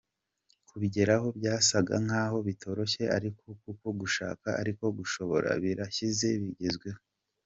Kubigeraho 0.69 1.27
byasaga 1.37 1.93
nk’aho 2.05 2.37
bitoroshye 2.47 3.03
ariko 3.17 3.43
kuko 3.63 3.85
gushaka 3.99 4.47
ariko 4.61 4.83
gushobora 4.97 5.49
birashyize 5.63 6.29
bigezweho. 6.43 7.01